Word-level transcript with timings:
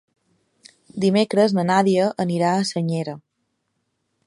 Dimecres 1.03 1.53
na 1.59 1.67
Nàdia 1.69 2.09
anirà 2.25 2.55
a 2.57 2.65
Senyera. 2.73 3.17